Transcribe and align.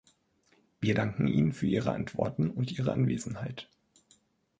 Wir 0.79 0.95
danken 0.95 1.27
Ihnen 1.27 1.53
für 1.53 1.67
Ihre 1.67 1.91
Antworten 1.91 2.49
und 2.49 2.71
Ihre 2.71 2.91
Anwesenheit. 2.91 3.69